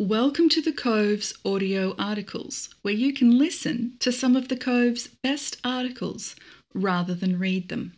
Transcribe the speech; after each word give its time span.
Welcome 0.00 0.48
to 0.50 0.62
the 0.62 0.72
Cove's 0.72 1.34
audio 1.44 1.96
articles, 1.98 2.68
where 2.82 2.94
you 2.94 3.12
can 3.12 3.36
listen 3.36 3.96
to 3.98 4.12
some 4.12 4.36
of 4.36 4.46
the 4.46 4.56
Cove's 4.56 5.08
best 5.24 5.56
articles 5.64 6.36
rather 6.72 7.16
than 7.16 7.40
read 7.40 7.68
them. 7.68 7.94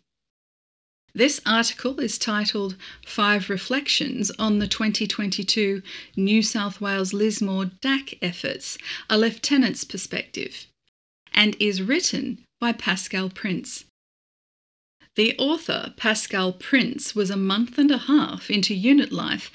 This 1.12 1.42
article 1.44 2.00
is 2.00 2.16
titled 2.16 2.76
Five 3.04 3.50
Reflections 3.50 4.30
on 4.38 4.60
the 4.60 4.66
2022 4.66 5.82
New 6.16 6.42
South 6.42 6.80
Wales 6.80 7.12
Lismore 7.12 7.66
DACC 7.66 8.16
Efforts, 8.22 8.78
a 9.10 9.18
Lieutenant's 9.18 9.84
Perspective, 9.84 10.68
and 11.34 11.54
is 11.60 11.82
written 11.82 12.42
by 12.58 12.72
Pascal 12.72 13.28
Price. 13.28 13.84
The 15.16 15.36
author, 15.36 15.92
Pascal 15.98 16.54
Price, 16.54 17.14
was 17.14 17.28
a 17.28 17.36
month 17.36 17.76
and 17.76 17.90
a 17.90 17.98
half 17.98 18.50
into 18.50 18.74
unit 18.74 19.12
life 19.12 19.50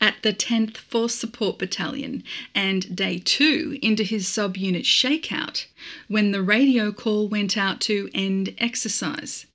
at 0.00 0.22
the 0.22 0.32
10th 0.32 0.78
Force 0.78 1.14
Support 1.14 1.58
Battalion 1.58 2.24
and 2.54 2.96
day 2.96 3.18
two 3.18 3.78
into 3.82 4.02
his 4.02 4.26
subunit 4.26 4.84
shakeout 4.84 5.66
when 6.08 6.30
the 6.30 6.42
radio 6.42 6.90
call 6.90 7.28
went 7.28 7.56
out 7.56 7.80
to 7.82 8.08
end 8.14 8.54
exercise. 8.58 9.46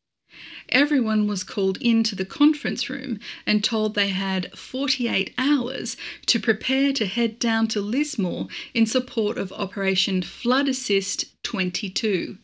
Everyone 0.70 1.28
was 1.28 1.44
called 1.44 1.78
into 1.78 2.16
the 2.16 2.26
conference 2.26 2.90
room 2.90 3.20
and 3.46 3.64
told 3.64 3.94
they 3.94 4.10
had 4.10 4.52
48 4.58 5.34
hours 5.38 5.96
to 6.26 6.40
prepare 6.40 6.92
to 6.94 7.06
head 7.06 7.40
down 7.40 7.68
to 7.70 7.82
Lismore 7.82 8.48
in 8.74 8.86
support 8.86 9.38
of 9.38 9.52
Operation 9.54 10.22
Flood 10.22 10.68
Assist 10.68 11.26
22. 11.44 12.38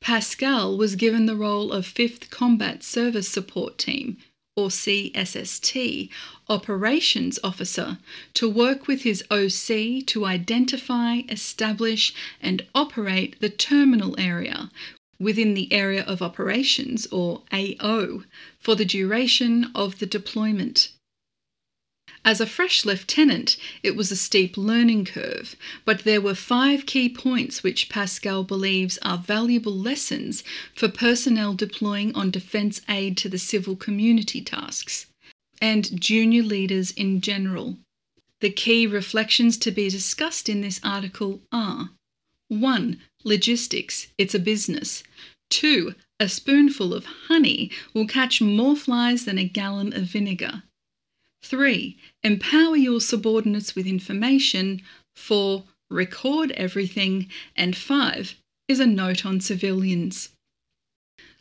Pascal 0.00 0.76
was 0.76 0.96
given 0.96 1.26
the 1.26 1.36
role 1.36 1.72
of 1.72 1.86
5th 1.86 2.30
Combat 2.30 2.82
Service 2.82 3.28
Support 3.28 3.78
Team, 3.78 4.16
or 4.58 4.70
CSST, 4.70 6.08
Operations 6.48 7.38
Officer 7.44 7.96
to 8.34 8.48
work 8.48 8.88
with 8.88 9.02
his 9.02 9.22
OC 9.30 10.04
to 10.06 10.24
identify, 10.24 11.20
establish, 11.28 12.12
and 12.42 12.66
operate 12.74 13.38
the 13.38 13.50
terminal 13.50 14.18
area 14.18 14.68
within 15.20 15.54
the 15.54 15.72
Area 15.72 16.02
of 16.02 16.20
Operations, 16.20 17.06
or 17.12 17.44
AO, 17.52 18.24
for 18.58 18.74
the 18.74 18.84
duration 18.84 19.70
of 19.76 20.00
the 20.00 20.06
deployment. 20.06 20.88
As 22.30 22.42
a 22.42 22.46
fresh 22.46 22.84
lieutenant, 22.84 23.56
it 23.82 23.96
was 23.96 24.12
a 24.12 24.14
steep 24.14 24.58
learning 24.58 25.06
curve, 25.06 25.56
but 25.86 26.04
there 26.04 26.20
were 26.20 26.34
five 26.34 26.84
key 26.84 27.08
points 27.08 27.62
which 27.62 27.88
Pascal 27.88 28.44
believes 28.44 28.98
are 29.00 29.16
valuable 29.16 29.74
lessons 29.74 30.44
for 30.74 30.88
personnel 30.88 31.54
deploying 31.54 32.14
on 32.14 32.30
defence 32.30 32.82
aid 32.86 33.16
to 33.16 33.30
the 33.30 33.38
civil 33.38 33.76
community 33.76 34.42
tasks 34.42 35.06
and 35.62 35.98
junior 35.98 36.42
leaders 36.42 36.90
in 36.90 37.22
general. 37.22 37.78
The 38.40 38.50
key 38.50 38.86
reflections 38.86 39.56
to 39.56 39.70
be 39.70 39.88
discussed 39.88 40.50
in 40.50 40.60
this 40.60 40.80
article 40.84 41.40
are 41.50 41.92
1. 42.48 43.00
Logistics, 43.24 44.08
it's 44.18 44.34
a 44.34 44.38
business. 44.38 45.02
2. 45.48 45.94
A 46.20 46.28
spoonful 46.28 46.92
of 46.92 47.06
honey 47.06 47.70
will 47.94 48.06
catch 48.06 48.42
more 48.42 48.76
flies 48.76 49.24
than 49.24 49.38
a 49.38 49.48
gallon 49.48 49.94
of 49.94 50.02
vinegar. 50.02 50.64
3. 51.44 51.96
Empower 52.24 52.76
your 52.76 53.00
subordinates 53.00 53.76
with 53.76 53.86
information. 53.86 54.82
4. 55.14 55.64
Record 55.88 56.50
everything. 56.50 57.30
And 57.54 57.76
5. 57.76 58.34
Is 58.66 58.80
a 58.80 58.86
note 58.86 59.24
on 59.24 59.40
civilians. 59.40 60.30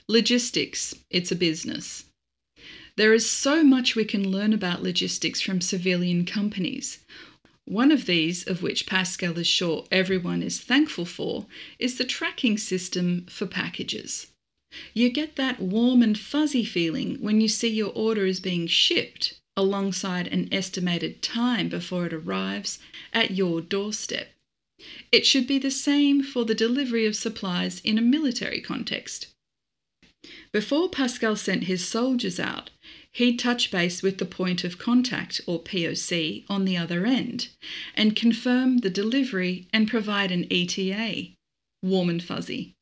Logistics, 0.07 0.93
it's 1.09 1.31
a 1.31 1.35
business. 1.35 2.05
There 2.95 3.13
is 3.13 3.29
so 3.29 3.63
much 3.63 3.95
we 3.95 4.05
can 4.05 4.31
learn 4.31 4.53
about 4.53 4.83
logistics 4.83 5.41
from 5.41 5.61
civilian 5.61 6.25
companies. 6.25 6.99
One 7.65 7.91
of 7.91 8.05
these, 8.05 8.47
of 8.47 8.61
which 8.61 8.85
Pascal 8.85 9.37
is 9.39 9.47
sure 9.47 9.87
everyone 9.91 10.43
is 10.43 10.59
thankful 10.59 11.05
for, 11.05 11.47
is 11.79 11.97
the 11.97 12.05
tracking 12.05 12.57
system 12.57 13.25
for 13.25 13.47
packages. 13.47 14.27
You 14.93 15.09
get 15.09 15.37
that 15.37 15.59
warm 15.59 16.03
and 16.03 16.17
fuzzy 16.17 16.63
feeling 16.63 17.15
when 17.15 17.41
you 17.41 17.47
see 17.47 17.69
your 17.69 17.91
order 17.91 18.25
is 18.27 18.39
being 18.39 18.67
shipped 18.67 19.33
alongside 19.57 20.27
an 20.27 20.47
estimated 20.53 21.21
time 21.21 21.67
before 21.67 22.05
it 22.05 22.13
arrives 22.13 22.79
at 23.11 23.31
your 23.31 23.59
doorstep. 23.59 24.29
It 25.11 25.25
should 25.25 25.47
be 25.47 25.57
the 25.57 25.71
same 25.71 26.21
for 26.21 26.45
the 26.45 26.55
delivery 26.55 27.05
of 27.07 27.15
supplies 27.15 27.81
in 27.81 27.97
a 27.97 28.01
military 28.01 28.61
context. 28.61 29.27
Before 30.51 30.89
Pascal 30.89 31.35
sent 31.35 31.63
his 31.63 31.87
soldiers 31.87 32.39
out, 32.39 32.69
he'd 33.11 33.39
touch 33.39 33.71
base 33.71 34.03
with 34.03 34.19
the 34.19 34.25
point 34.25 34.63
of 34.63 34.77
contact, 34.77 35.41
or 35.47 35.63
POC, 35.63 36.45
on 36.47 36.65
the 36.65 36.77
other 36.77 37.05
end 37.05 37.49
and 37.95 38.15
confirm 38.15 38.79
the 38.79 38.89
delivery 38.89 39.67
and 39.73 39.87
provide 39.87 40.31
an 40.31 40.45
ETA, 40.51 41.31
warm 41.81 42.09
and 42.09 42.23
fuzzy. 42.23 42.76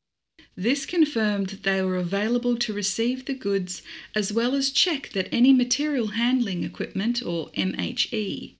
This 0.58 0.86
confirmed 0.86 1.48
that 1.48 1.64
they 1.64 1.82
were 1.82 1.98
available 1.98 2.56
to 2.56 2.72
receive 2.72 3.26
the 3.26 3.34
goods 3.34 3.82
as 4.14 4.32
well 4.32 4.54
as 4.54 4.70
check 4.70 5.10
that 5.12 5.28
any 5.30 5.52
material 5.52 6.08
handling 6.08 6.64
equipment, 6.64 7.22
or 7.22 7.50
MHE, 7.50 8.54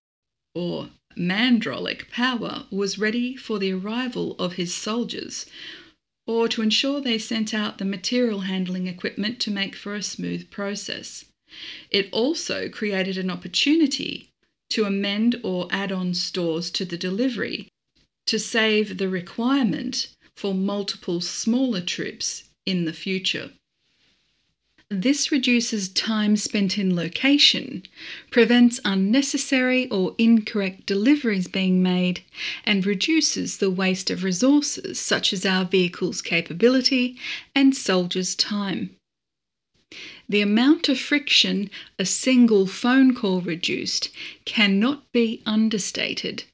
or 0.55 0.91
mandrolic 1.17 2.11
power, 2.11 2.67
was 2.71 2.99
ready 2.99 3.35
for 3.35 3.59
the 3.59 3.73
arrival 3.73 4.37
of 4.39 4.55
his 4.57 4.75
soldiers, 4.75 5.47
or 6.27 6.49
to 6.49 6.61
ensure 6.61 7.01
they 7.01 7.17
sent 7.19 7.55
out 7.55 7.79
the 7.79 7.85
material 7.87 8.41
handling 8.41 8.87
equipment 8.89 9.41
to 9.41 9.51
make 9.51 9.75
for 9.75 9.95
a 9.95 10.03
smooth 10.03 10.51
process. 10.51 11.25
It 11.91 12.11
also 12.13 12.69
created 12.69 13.17
an 13.17 13.31
opportunity 13.31 14.29
to 14.69 14.85
amend 14.85 15.41
or 15.43 15.67
add 15.71 15.93
on 15.93 16.13
stores 16.13 16.71
to 16.73 16.85
the 16.85 16.99
delivery 16.99 17.69
to 18.27 18.39
save 18.39 18.99
the 18.99 19.09
requirement 19.09 20.09
for 20.37 20.55
multiple 20.55 21.21
smaller 21.21 21.81
trips 21.81 22.45
in 22.65 22.85
the 22.85 22.93
future. 22.93 23.51
This 24.89 25.33
reduces 25.33 25.89
time 25.89 26.37
spent 26.37 26.79
in 26.79 26.95
location, 26.95 27.83
prevents 28.31 28.79
unnecessary 28.85 29.89
or 29.89 30.15
incorrect 30.17 30.87
deliveries 30.87 31.49
being 31.49 31.83
made, 31.83 32.23
and 32.65 32.87
reduces 32.87 33.57
the 33.57 33.71
waste 33.71 34.11
of 34.11 34.23
resources 34.23 35.01
such 35.01 35.33
as 35.33 35.45
our 35.45 35.65
vehicle's 35.65 36.23
capability 36.23 37.17
and 37.53 37.77
soldiers' 37.77 38.37
time. 38.37 38.95
The 40.29 40.41
amount 40.41 40.89
of 40.89 41.01
friction 41.01 41.69
a 41.99 42.05
single 42.05 42.69
phone 42.69 43.13
call 43.13 43.41
reduced 43.41 44.11
cannot 44.45 45.11
be 45.11 45.43
understated. 45.47 46.45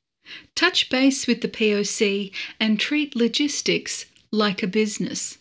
Touch 0.54 0.88
base 0.88 1.26
with 1.26 1.41
the 1.43 1.48
POC 1.48 2.32
and 2.59 2.81
treat 2.81 3.15
logistics 3.15 4.06
like 4.31 4.62
a 4.62 4.66
business. 4.66 5.38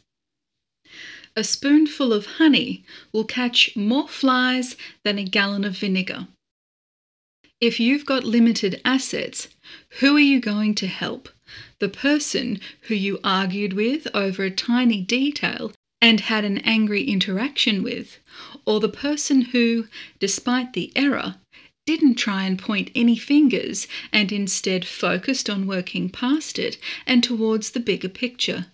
A 1.36 1.44
spoonful 1.46 2.12
of 2.12 2.26
honey 2.26 2.84
will 3.14 3.24
catch 3.24 3.76
more 3.76 4.08
flies 4.08 4.76
than 5.04 5.18
a 5.18 5.24
gallon 5.24 5.64
of 5.64 5.78
vinegar. 5.78 6.28
If 7.62 7.80
you've 7.80 8.06
got 8.06 8.26
limited 8.26 8.82
assets, 8.84 9.48
who 10.00 10.16
are 10.18 10.20
you 10.20 10.40
going 10.40 10.76
to 10.76 10.88
help? 10.88 11.30
The 11.80 11.90
person 11.90 12.60
who 12.82 12.96
you 12.96 13.20
argued 13.24 13.74
with 13.74 14.08
over 14.14 14.44
a 14.44 14.52
tiny 14.52 15.02
detail 15.02 15.72
and 16.02 16.22
had 16.22 16.44
an 16.44 16.58
angry 16.60 17.04
interaction 17.04 17.84
with, 17.84 18.20
or 18.66 18.80
the 18.80 18.90
person 18.90 19.42
who, 19.42 19.88
despite 20.20 20.74
the 20.74 20.92
error, 20.96 21.36
didn't 21.86 22.16
try 22.16 22.46
and 22.46 22.60
point 22.60 22.92
any 22.94 23.16
fingers 23.16 23.88
and 24.12 24.32
instead 24.32 24.86
focused 24.86 25.50
on 25.50 25.68
working 25.68 26.10
past 26.10 26.60
it 26.60 26.78
and 27.06 27.24
towards 27.24 27.72
the 27.72 27.80
bigger 27.80 28.10
picture. 28.10 28.68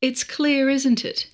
It's 0.00 0.24
clear, 0.24 0.70
isn't 0.70 1.04
it? 1.04 1.28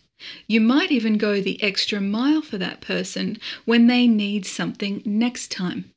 You 0.46 0.60
might 0.60 0.90
even 0.90 1.18
go 1.18 1.40
the 1.40 1.62
extra 1.62 2.00
mile 2.00 2.42
for 2.42 2.58
that 2.58 2.80
person 2.80 3.38
when 3.64 3.86
they 3.86 4.06
need 4.06 4.44
something 4.44 5.02
next 5.04 5.50
time. 5.50 5.90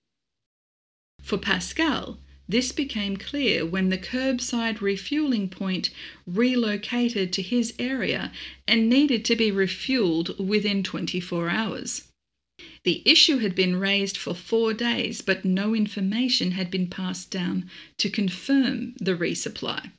For 1.22 1.38
Pascal, 1.38 2.20
this 2.48 2.72
became 2.72 3.18
clear 3.18 3.66
when 3.66 3.90
the 3.90 3.98
curbside 3.98 4.82
refueling 4.82 5.50
point 5.50 5.90
relocated 6.28 7.32
to 7.34 7.42
his 7.42 7.74
area 7.80 8.32
and 8.68 8.90
needed 8.90 9.24
to 9.26 9.36
be 9.36 9.52
refueled 9.52 10.38
within 10.38 10.84
24 10.84 11.50
hours. 11.50 12.04
The 12.84 13.02
issue 13.04 13.40
had 13.40 13.56
been 13.56 13.76
raised 13.76 14.16
for 14.16 14.34
four 14.34 14.74
days, 14.74 15.22
but 15.22 15.44
no 15.44 15.76
information 15.76 16.52
had 16.52 16.72
been 16.72 16.88
passed 16.88 17.30
down 17.30 17.70
to 17.98 18.10
confirm 18.10 18.96
the 19.02 19.18
resupply. 19.18 19.92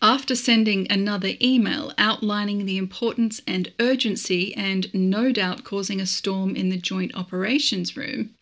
After 0.00 0.36
sending 0.36 0.86
another 0.88 1.34
email 1.42 1.92
outlining 1.98 2.64
the 2.64 2.76
importance 2.76 3.42
and 3.44 3.72
urgency, 3.80 4.54
and 4.54 4.88
no 4.94 5.32
doubt 5.32 5.64
causing 5.64 6.00
a 6.00 6.06
storm 6.06 6.54
in 6.54 6.68
the 6.68 6.76
Joint 6.76 7.12
Operations 7.16 7.96
Room, 7.96 8.36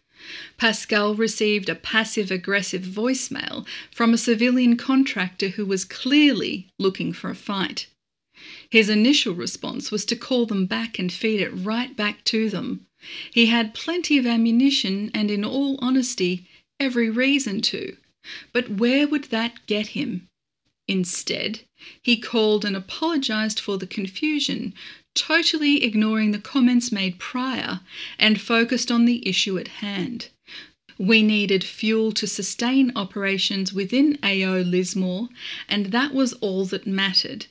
Pascal 0.59 1.15
received 1.15 1.71
a 1.71 1.75
passive 1.75 2.31
aggressive 2.31 2.83
voicemail 2.83 3.67
from 3.91 4.13
a 4.13 4.19
civilian 4.19 4.77
contractor 4.77 5.49
who 5.49 5.65
was 5.65 5.87
clearly 5.87 6.69
looking 6.79 7.15
for 7.15 7.31
a 7.31 7.35
fight. 7.35 7.87
His 8.69 8.91
initial 8.91 9.35
response 9.35 9.91
was 9.91 10.05
to 10.05 10.17
call 10.17 10.45
them 10.45 10.67
back 10.67 10.99
and 10.99 11.11
feed 11.11 11.41
it 11.41 11.49
right 11.51 11.97
back 11.97 12.25
to 12.25 12.51
them. 12.51 12.85
He 13.33 13.47
had 13.47 13.75
plenty 13.75 14.19
of 14.19 14.27
ammunition 14.27 15.13
and, 15.15 15.31
in 15.31 15.45
all 15.45 15.79
honesty, 15.81 16.49
every 16.81 17.09
reason 17.09 17.61
to. 17.61 17.97
But 18.53 18.71
where 18.71 19.07
would 19.07 19.27
that 19.27 19.65
get 19.69 19.89
him? 19.95 20.27
Instead, 20.89 21.61
he 22.03 22.17
called 22.17 22.65
and 22.65 22.75
apologised 22.75 23.61
for 23.61 23.79
the 23.79 23.87
confusion, 23.87 24.75
totally 25.15 25.85
ignoring 25.85 26.33
the 26.33 26.41
comments 26.41 26.91
made 26.91 27.21
prior 27.21 27.83
and 28.19 28.41
focused 28.41 28.91
on 28.91 29.05
the 29.05 29.25
issue 29.25 29.59
at 29.59 29.69
hand. 29.69 30.31
We 30.99 31.23
needed 31.23 31.63
fuel 31.63 32.11
to 32.11 32.27
sustain 32.27 32.91
operations 32.97 33.73
within 33.73 34.19
AO 34.25 34.63
Lismore, 34.63 35.29
and 35.69 35.93
that 35.93 36.13
was 36.13 36.33
all 36.33 36.65
that 36.65 36.85
mattered. 36.85 37.47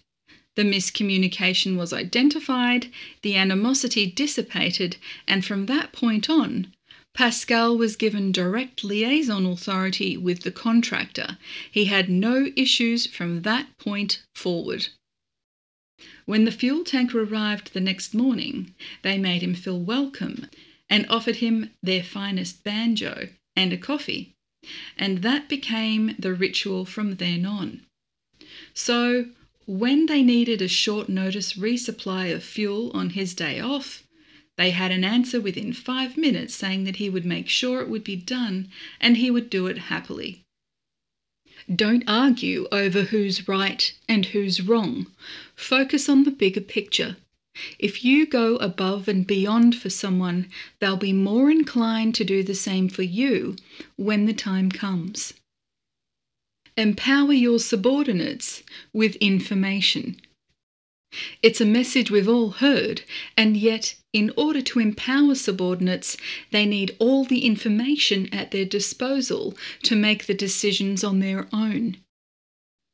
The 0.57 0.63
miscommunication 0.63 1.77
was 1.77 1.93
identified, 1.93 2.87
the 3.21 3.35
animosity 3.35 4.07
dissipated, 4.07 4.97
and 5.27 5.45
from 5.45 5.67
that 5.67 5.93
point 5.93 6.31
on, 6.31 6.73
Pascal 7.13 7.77
was 7.77 7.95
given 7.95 8.31
direct 8.31 8.83
liaison 8.83 9.45
authority 9.45 10.17
with 10.17 10.41
the 10.41 10.51
contractor. 10.51 11.37
He 11.71 11.85
had 11.85 12.09
no 12.09 12.51
issues 12.55 13.05
from 13.05 13.43
that 13.43 13.77
point 13.77 14.23
forward. 14.33 14.87
When 16.25 16.45
the 16.45 16.51
fuel 16.51 16.83
tanker 16.83 17.21
arrived 17.21 17.73
the 17.73 17.79
next 17.79 18.15
morning, 18.15 18.73
they 19.03 19.19
made 19.19 19.43
him 19.43 19.53
feel 19.53 19.79
welcome 19.79 20.47
and 20.89 21.05
offered 21.07 21.35
him 21.35 21.69
their 21.83 22.01
finest 22.01 22.63
banjo 22.63 23.29
and 23.55 23.71
a 23.73 23.77
coffee, 23.77 24.33
and 24.97 25.19
that 25.19 25.49
became 25.49 26.15
the 26.17 26.33
ritual 26.33 26.83
from 26.83 27.17
then 27.17 27.45
on. 27.45 27.85
So, 28.73 29.27
when 29.67 30.05
they 30.05 30.23
needed 30.23 30.61
a 30.61 30.67
short 30.67 31.09
notice 31.09 31.53
resupply 31.53 32.33
of 32.33 32.41
fuel 32.41 32.89
on 32.93 33.09
his 33.09 33.33
day 33.35 33.59
off, 33.59 34.01
they 34.55 34.71
had 34.71 34.91
an 34.91 35.03
answer 35.03 35.41
within 35.41 35.73
five 35.73 36.15
minutes 36.15 36.55
saying 36.55 36.85
that 36.85 36.95
he 36.95 37.09
would 37.09 37.25
make 37.25 37.49
sure 37.49 37.81
it 37.81 37.89
would 37.89 38.03
be 38.03 38.15
done 38.15 38.69
and 39.01 39.17
he 39.17 39.29
would 39.29 39.49
do 39.49 39.67
it 39.67 39.77
happily. 39.77 40.41
Don't 41.73 42.05
argue 42.07 42.65
over 42.71 43.03
who's 43.03 43.49
right 43.49 43.93
and 44.07 44.27
who's 44.27 44.61
wrong. 44.61 45.07
Focus 45.53 46.07
on 46.07 46.23
the 46.23 46.31
bigger 46.31 46.61
picture. 46.61 47.17
If 47.77 48.05
you 48.05 48.25
go 48.25 48.55
above 48.57 49.09
and 49.09 49.27
beyond 49.27 49.75
for 49.75 49.89
someone, 49.89 50.47
they'll 50.79 50.95
be 50.95 51.11
more 51.11 51.51
inclined 51.51 52.15
to 52.15 52.23
do 52.23 52.41
the 52.41 52.55
same 52.55 52.87
for 52.87 53.03
you 53.03 53.57
when 53.97 54.27
the 54.27 54.33
time 54.33 54.71
comes. 54.71 55.33
Empower 56.77 57.33
your 57.33 57.57
subordinates 57.57 58.61
with 58.93 59.15
information. 59.15 60.21
It's 61.41 61.59
a 61.59 61.65
message 61.65 62.11
we've 62.11 62.29
all 62.29 62.51
heard, 62.51 63.01
and 63.35 63.57
yet, 63.57 63.95
in 64.13 64.31
order 64.37 64.61
to 64.61 64.79
empower 64.79 65.33
subordinates, 65.33 66.17
they 66.51 66.67
need 66.67 66.95
all 66.99 67.25
the 67.25 67.45
information 67.45 68.31
at 68.31 68.51
their 68.51 68.65
disposal 68.65 69.57
to 69.83 69.95
make 69.95 70.27
the 70.27 70.35
decisions 70.35 71.03
on 71.03 71.19
their 71.19 71.47
own. 71.51 71.97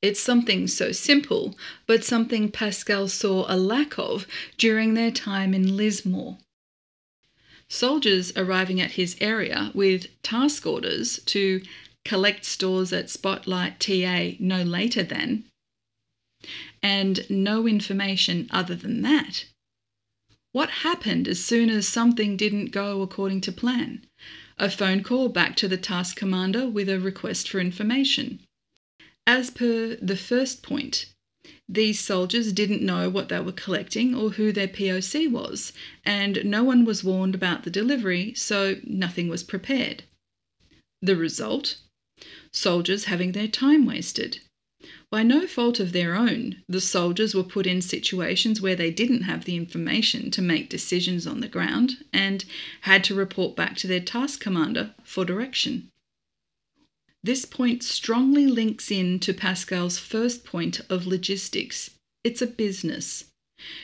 It's 0.02 0.22
something 0.22 0.68
so 0.68 0.94
simple, 0.94 1.58
but 1.86 2.06
something 2.06 2.52
Pascal 2.52 3.10
saw 3.10 3.46
a 3.50 3.58
lack 3.58 4.00
of 4.00 4.26
during 4.58 4.94
their 4.94 5.12
time 5.12 5.54
in 5.54 5.76
Lismore. 5.76 6.38
Soldiers 7.68 8.32
arriving 8.38 8.80
at 8.80 8.92
his 8.92 9.18
area 9.20 9.72
with 9.74 10.08
task 10.22 10.66
orders 10.68 11.20
to 11.26 11.62
collect 12.06 12.46
stores 12.46 12.92
at 12.92 13.10
Spotlight 13.10 13.80
TA 13.80 14.32
no 14.40 14.62
later 14.62 15.04
than, 15.04 15.46
and 16.82 17.26
no 17.30 17.68
information 17.68 18.48
other 18.52 18.76
than 18.76 19.02
that. 19.02 19.46
What 20.52 20.70
happened 20.70 21.28
as 21.28 21.44
soon 21.44 21.70
as 21.70 21.88
something 21.88 22.38
didn't 22.38 22.72
go 22.72 23.02
according 23.02 23.42
to 23.42 23.52
plan? 23.52 24.06
A 24.60 24.70
phone 24.70 25.02
call 25.02 25.30
back 25.30 25.56
to 25.56 25.68
the 25.68 25.78
task 25.78 26.16
commander 26.16 26.68
with 26.68 26.90
a 26.90 27.00
request 27.00 27.50
for 27.50 27.60
information. 27.60 28.42
As 29.26 29.50
per 29.50 29.96
the 29.96 30.18
first 30.18 30.62
point, 30.62 31.08
these 31.68 32.00
soldiers 32.00 32.54
didn't 32.54 32.84
know 32.84 33.10
what 33.10 33.30
they 33.30 33.40
were 33.40 33.52
collecting 33.52 34.14
or 34.14 34.32
who 34.32 34.52
their 34.52 34.68
POC 34.68 35.32
was, 35.32 35.74
and 36.06 36.44
no 36.46 36.64
one 36.64 36.86
was 36.86 37.04
warned 37.04 37.34
about 37.34 37.64
the 37.64 37.72
delivery, 37.72 38.34
so 38.36 38.80
nothing 38.84 39.30
was 39.30 39.44
prepared. 39.44 40.04
The 41.02 41.16
result? 41.16 41.78
Soldiers 42.52 43.06
having 43.06 43.32
their 43.32 43.48
time 43.48 43.86
wasted. 43.86 44.40
By 45.10 45.24
no 45.24 45.48
fault 45.48 45.80
of 45.80 45.92
their 45.92 46.16
own, 46.16 46.64
the 46.68 46.82
soldiers 46.82 47.34
were 47.34 47.44
put 47.44 47.68
in 47.68 47.82
situations 47.82 48.60
where 48.60 48.76
they 48.76 48.92
didn't 48.92 49.22
have 49.22 49.46
the 49.46 49.56
information 49.56 50.32
to 50.32 50.42
make 50.42 50.70
decisions 50.70 51.26
on 51.28 51.40
the 51.40 51.48
ground 51.48 52.04
and 52.12 52.44
had 52.82 53.04
to 53.06 53.16
report 53.16 53.56
back 53.56 53.78
to 53.78 53.88
their 53.88 54.00
task 54.00 54.40
commander 54.40 54.94
for 55.04 55.24
direction. 55.24 55.90
This 57.24 57.46
point 57.46 57.84
strongly 57.84 58.48
links 58.48 58.92
in 58.92 59.20
to 59.20 59.34
Pascal's 59.34 59.98
first 59.98 60.44
point 60.44 60.82
of 60.90 61.08
logistics. 61.08 61.92
It's 62.24 62.42
a 62.42 62.48
business. 62.48 63.26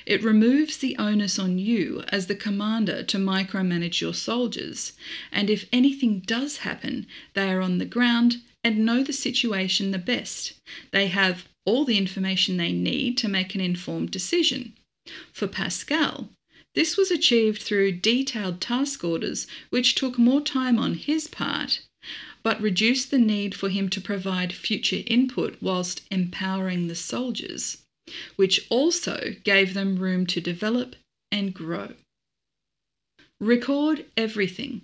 It 0.05 0.21
removes 0.21 0.75
the 0.75 0.97
onus 0.97 1.39
on 1.39 1.57
you 1.57 2.03
as 2.09 2.27
the 2.27 2.35
commander 2.35 3.01
to 3.03 3.17
micromanage 3.17 4.01
your 4.01 4.13
soldiers, 4.13 4.91
and 5.31 5.49
if 5.49 5.67
anything 5.71 6.19
does 6.19 6.57
happen, 6.67 7.07
they 7.33 7.49
are 7.49 7.61
on 7.61 7.77
the 7.77 7.85
ground 7.85 8.41
and 8.61 8.85
know 8.85 9.03
the 9.03 9.13
situation 9.13 9.91
the 9.91 9.97
best. 9.97 10.51
They 10.91 11.07
have 11.07 11.47
all 11.63 11.85
the 11.85 11.97
information 11.97 12.57
they 12.57 12.73
need 12.73 13.17
to 13.19 13.29
make 13.29 13.55
an 13.55 13.61
informed 13.61 14.11
decision. 14.11 14.73
For 15.31 15.47
Pascal, 15.47 16.29
this 16.75 16.97
was 16.97 17.09
achieved 17.09 17.61
through 17.61 17.93
detailed 18.01 18.59
task 18.59 19.05
orders, 19.05 19.47
which 19.69 19.95
took 19.95 20.17
more 20.19 20.41
time 20.41 20.77
on 20.77 20.95
his 20.95 21.29
part, 21.29 21.79
but 22.43 22.61
reduced 22.61 23.11
the 23.11 23.17
need 23.17 23.55
for 23.55 23.69
him 23.69 23.87
to 23.91 24.01
provide 24.01 24.51
future 24.51 25.03
input 25.07 25.55
whilst 25.61 26.01
empowering 26.11 26.87
the 26.87 26.95
soldiers, 26.95 27.77
which 28.35 28.65
also 28.69 29.35
gave 29.43 29.73
them 29.73 29.97
room 29.97 30.25
to 30.27 30.41
develop 30.41 30.95
and 31.31 31.53
grow. 31.53 31.93
Record 33.39 34.05
everything. 34.17 34.81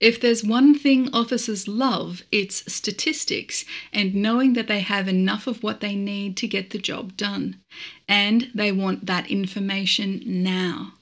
If 0.00 0.20
there's 0.20 0.42
one 0.42 0.76
thing 0.76 1.08
officers 1.12 1.68
love, 1.68 2.24
it's 2.32 2.72
statistics 2.72 3.64
and 3.92 4.16
knowing 4.16 4.54
that 4.54 4.66
they 4.66 4.80
have 4.80 5.06
enough 5.06 5.46
of 5.46 5.62
what 5.62 5.80
they 5.80 5.94
need 5.94 6.36
to 6.38 6.48
get 6.48 6.70
the 6.70 6.78
job 6.78 7.16
done. 7.16 7.60
And 8.08 8.50
they 8.52 8.72
want 8.72 9.06
that 9.06 9.30
information 9.30 10.22
now. 10.26 10.94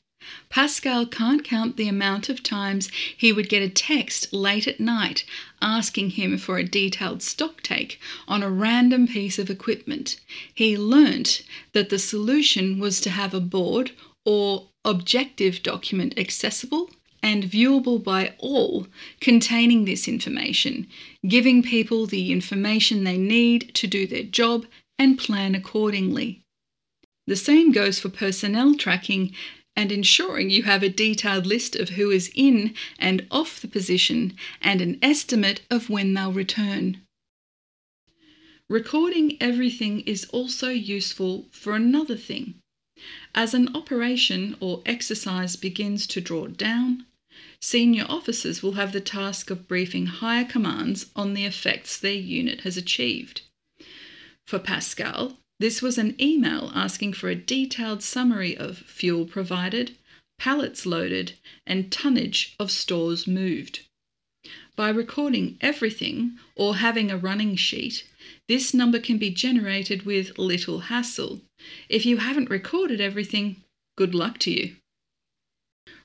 Pascal 0.51 1.07
can't 1.07 1.45
count 1.45 1.77
the 1.77 1.89
amount 1.89 2.29
of 2.29 2.43
times 2.43 2.91
he 3.17 3.33
would 3.33 3.49
get 3.49 3.63
a 3.63 3.69
text 3.69 4.33
late 4.33 4.67
at 4.67 4.81
night 4.81 5.25
asking 5.63 6.11
him 6.11 6.37
for 6.37 6.59
a 6.59 6.65
detailed 6.65 7.23
stock 7.23 7.63
take 7.63 8.01
on 8.27 8.43
a 8.43 8.51
random 8.51 9.07
piece 9.07 9.39
of 9.39 9.49
equipment. 9.49 10.17
He 10.53 10.77
learnt 10.77 11.43
that 11.73 11.89
the 11.89 11.99
solution 11.99 12.79
was 12.79 13.01
to 13.03 13.11
have 13.11 13.33
a 13.33 13.41
board 13.41 13.93
or 14.25 14.69
objective 14.85 15.63
document 15.63 16.19
accessible 16.19 16.91
and 17.23 17.45
viewable 17.45 18.03
by 18.03 18.35
all 18.39 18.89
containing 19.21 19.85
this 19.85 20.09
information, 20.09 20.87
giving 21.27 21.63
people 21.63 22.07
the 22.07 22.33
information 22.33 23.05
they 23.05 23.19
need 23.19 23.75
to 23.75 23.87
do 23.87 24.07
their 24.07 24.25
job 24.25 24.67
and 24.99 25.19
plan 25.19 25.55
accordingly. 25.55 26.41
The 27.27 27.37
same 27.37 27.71
goes 27.71 28.01
for 28.01 28.09
personnel 28.09 28.75
tracking 28.75 29.33
and 29.81 29.91
ensuring 29.91 30.51
you 30.51 30.65
have 30.65 30.83
a 30.83 30.91
detailed 30.91 31.47
list 31.47 31.75
of 31.75 31.89
who 31.89 32.11
is 32.11 32.31
in 32.35 32.75
and 32.99 33.27
off 33.31 33.63
the 33.63 33.67
position 33.67 34.37
and 34.61 34.83
an 34.83 34.99
estimate 35.01 35.63
of 35.71 35.89
when 35.89 36.13
they'll 36.13 36.31
return. 36.31 37.01
Recording 38.69 39.39
everything 39.41 40.01
is 40.01 40.27
also 40.27 40.69
useful 40.69 41.49
for 41.51 41.75
another 41.75 42.15
thing. 42.15 42.57
As 43.35 43.55
an 43.55 43.75
operation 43.75 44.55
or 44.61 44.83
exercise 44.85 45.57
begins 45.57 46.07
to 46.09 46.21
draw 46.21 46.47
down, 46.49 47.07
senior 47.63 48.05
officers 48.07 48.63
will 48.63 48.73
have 48.73 48.93
the 48.93 49.01
task 49.01 49.49
of 49.49 49.67
briefing 49.67 50.05
higher 50.05 50.45
commands 50.45 51.07
on 51.17 51.33
the 51.33 51.47
effects 51.47 51.97
their 51.97 52.13
unit 52.13 52.61
has 52.61 52.77
achieved. 52.77 53.41
For 54.47 54.59
Pascal, 54.59 55.40
this 55.61 55.83
was 55.83 55.99
an 55.99 56.17
email 56.19 56.73
asking 56.75 57.13
for 57.13 57.29
a 57.29 57.35
detailed 57.35 58.03
summary 58.03 58.57
of 58.57 58.79
fuel 58.79 59.27
provided, 59.27 59.95
pallets 60.39 60.87
loaded, 60.87 61.35
and 61.67 61.93
tonnage 61.93 62.55
of 62.59 62.71
stores 62.71 63.27
moved. 63.27 63.81
By 64.75 64.89
recording 64.89 65.59
everything 65.61 66.39
or 66.57 66.77
having 66.77 67.11
a 67.11 67.19
running 67.19 67.57
sheet, 67.57 68.07
this 68.49 68.73
number 68.73 68.99
can 68.99 69.19
be 69.19 69.29
generated 69.29 70.05
with 70.05 70.39
little 70.39 70.81
hassle. 70.81 71.43
If 71.91 72.07
you 72.07 72.17
haven't 72.17 72.49
recorded 72.49 72.99
everything, 72.99 73.63
good 73.99 74.15
luck 74.15 74.39
to 74.39 74.51
you. 74.51 74.77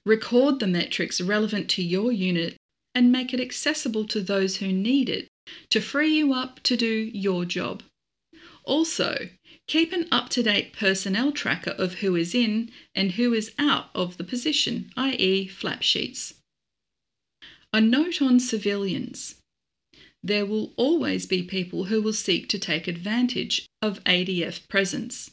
Record 0.06 0.60
the 0.60 0.68
metrics 0.68 1.22
relevant 1.22 1.70
to 1.70 1.82
your 1.82 2.12
unit 2.12 2.58
and 2.94 3.10
make 3.10 3.34
it 3.34 3.40
accessible 3.40 4.06
to 4.08 4.20
those 4.20 4.58
who 4.58 4.74
need 4.74 5.08
it 5.08 5.30
to 5.70 5.80
free 5.80 6.14
you 6.14 6.34
up 6.34 6.62
to 6.64 6.76
do 6.76 7.10
your 7.14 7.46
job. 7.46 7.84
Also, 8.66 9.30
keep 9.68 9.92
an 9.92 10.08
up 10.12 10.30
to 10.30 10.44
date 10.44 10.74
personnel 10.74 11.32
tracker 11.32 11.72
of 11.72 11.96
who 11.96 12.16
is 12.16 12.36
in 12.36 12.72
and 12.94 13.14
who 13.14 13.34
is 13.34 13.52
out 13.58 13.90
of 13.96 14.18
the 14.18 14.24
position, 14.24 14.92
i.e., 14.96 15.48
flap 15.48 15.82
sheets. 15.82 16.36
A 17.74 17.82
note 17.82 18.22
on 18.22 18.40
civilians. 18.40 19.36
there 20.24 20.46
will 20.46 20.74
always 20.76 21.26
be 21.28 21.44
people 21.44 21.86
who 21.86 22.02
will 22.02 22.14
seek 22.14 22.50
to 22.50 22.58
take 22.58 22.88
advantage 22.88 23.68
of 23.82 24.04
ADF 24.06 24.68
presence. 24.68 25.32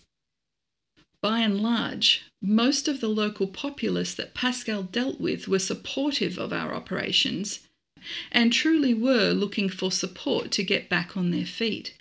By 1.23 1.41
and 1.41 1.63
large, 1.63 2.23
most 2.43 2.89
of 2.89 3.01
the 3.01 3.09
local 3.09 3.47
populace 3.47 4.13
that 4.15 4.35
Pascal 4.35 4.83
dealt 4.83 5.21
with 5.21 5.47
were 5.49 5.59
supportive 5.61 6.37
of 6.37 6.53
our 6.53 6.75
operations 6.75 7.61
and 8.33 8.53
truly 8.53 8.93
were 8.93 9.33
looking 9.33 9.69
for 9.69 9.93
support 9.93 10.51
to 10.53 10.65
get 10.65 10.89
back 10.89 11.17
on 11.17 11.31
their 11.31 11.47
feet. 11.47 11.95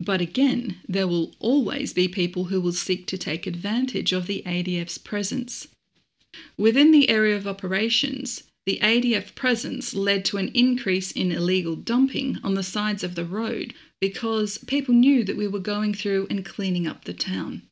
But 0.00 0.20
again, 0.20 0.80
there 0.88 1.06
will 1.06 1.34
always 1.38 1.92
be 1.92 2.08
people 2.08 2.46
who 2.46 2.60
will 2.60 2.72
seek 2.72 3.06
to 3.06 3.16
take 3.16 3.46
advantage 3.46 4.12
of 4.12 4.26
the 4.26 4.42
ADF's 4.44 4.98
presence. 4.98 5.68
Within 6.58 6.90
the 6.90 7.08
area 7.08 7.36
of 7.36 7.46
operations, 7.46 8.42
the 8.66 8.80
ADF 8.82 9.34
presence 9.34 9.94
led 9.94 10.24
to 10.26 10.36
an 10.38 10.48
increase 10.48 11.12
in 11.12 11.30
illegal 11.30 11.76
dumping 11.76 12.38
on 12.42 12.54
the 12.54 12.62
sides 12.62 13.04
of 13.04 13.14
the 13.14 13.24
road 13.24 13.72
because 14.00 14.58
people 14.58 14.94
knew 14.94 15.22
that 15.22 15.36
we 15.36 15.46
were 15.46 15.60
going 15.60 15.94
through 15.94 16.26
and 16.28 16.44
cleaning 16.44 16.86
up 16.86 17.04
the 17.04 17.14
town. 17.14 17.62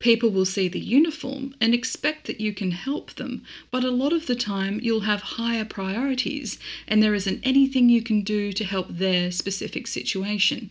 People 0.00 0.30
will 0.30 0.44
see 0.44 0.68
the 0.68 0.80
uniform 0.80 1.54
and 1.60 1.74
expect 1.74 2.26
that 2.26 2.40
you 2.40 2.52
can 2.52 2.70
help 2.70 3.14
them, 3.14 3.42
but 3.70 3.84
a 3.84 3.90
lot 3.90 4.12
of 4.12 4.26
the 4.26 4.34
time 4.36 4.80
you'll 4.82 5.00
have 5.00 5.36
higher 5.36 5.64
priorities 5.64 6.58
and 6.88 7.02
there 7.02 7.14
isn't 7.14 7.40
anything 7.42 7.88
you 7.88 8.02
can 8.02 8.22
do 8.22 8.52
to 8.52 8.64
help 8.64 8.88
their 8.88 9.30
specific 9.30 9.86
situation. 9.86 10.70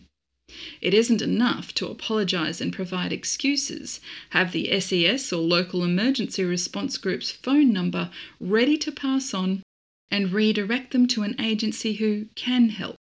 It 0.80 0.94
isn't 0.94 1.22
enough 1.22 1.74
to 1.74 1.88
apologise 1.88 2.60
and 2.60 2.72
provide 2.72 3.12
excuses. 3.12 4.00
Have 4.30 4.52
the 4.52 4.80
SES 4.80 5.32
or 5.32 5.42
local 5.42 5.82
emergency 5.82 6.44
response 6.44 6.96
group's 6.96 7.30
phone 7.30 7.72
number 7.72 8.10
ready 8.40 8.76
to 8.78 8.92
pass 8.92 9.34
on 9.34 9.62
and 10.10 10.32
redirect 10.32 10.92
them 10.92 11.06
to 11.08 11.22
an 11.22 11.34
agency 11.40 11.94
who 11.94 12.26
can 12.34 12.68
help. 12.68 12.96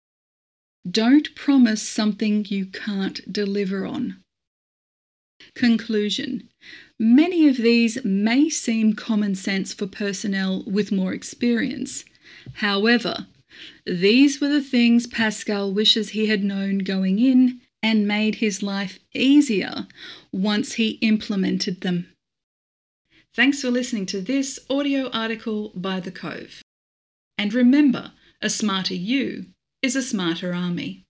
Don't 0.90 1.34
promise 1.36 1.82
something 1.82 2.46
you 2.50 2.66
can't 2.66 3.32
deliver 3.32 3.86
on. 3.86 4.18
Conclusion 5.56 6.50
Many 7.00 7.48
of 7.48 7.58
these 7.58 8.04
may 8.04 8.50
seem 8.50 8.94
common 8.94 9.36
sense 9.36 9.74
for 9.74 9.88
personnel 9.88 10.64
with 10.64 10.92
more 10.92 11.14
experience. 11.14 12.06
However, 12.56 13.28
these 13.86 14.40
were 14.40 14.50
the 14.50 14.62
things 14.62 15.08
Pascal 15.08 15.74
wishes 15.74 16.10
he 16.10 16.28
had 16.28 16.44
known 16.44 16.80
going 16.80 17.20
in 17.20 17.62
and 17.82 18.08
made 18.08 18.36
his 18.36 18.62
life 18.62 19.00
easier 19.14 19.88
once 20.32 20.74
he 20.74 21.00
implemented 21.02 21.82
them. 21.82 22.08
Thanks 23.34 23.62
for 23.62 23.72
listening 23.72 24.06
to 24.08 24.22
this 24.22 24.60
audio 24.70 25.10
article 25.12 25.72
by 25.76 26.00
The 26.00 26.12
Cove. 26.12 26.62
And 27.38 27.54
remember, 27.54 28.12
a 28.42 28.50
smarter 28.50 28.96
you 28.96 29.46
is 29.82 29.96
a 29.96 30.02
smarter 30.02 30.54
army. 30.54 31.06